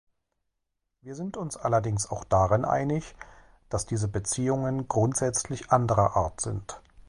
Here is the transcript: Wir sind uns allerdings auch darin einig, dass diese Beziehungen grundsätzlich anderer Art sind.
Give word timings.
Wir 1.03 1.13
sind 1.13 1.37
uns 1.37 1.57
allerdings 1.57 2.09
auch 2.09 2.23
darin 2.23 2.65
einig, 2.65 3.13
dass 3.69 3.85
diese 3.85 4.07
Beziehungen 4.07 4.87
grundsätzlich 4.87 5.69
anderer 5.71 6.15
Art 6.15 6.41
sind. 6.41 6.81